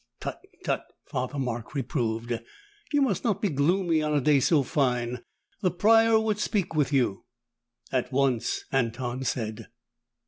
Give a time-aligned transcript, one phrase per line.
[0.19, 2.33] "Tut, tut," Father Mark reproved.
[2.91, 5.19] "You must not be gloomy on a day so fine.
[5.61, 7.25] The Prior would speak with you."
[7.91, 9.67] "At once," Anton said.